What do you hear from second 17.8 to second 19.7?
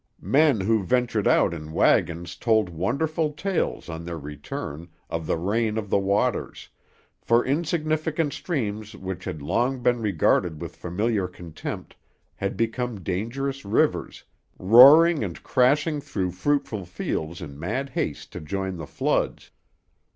haste to join the floods.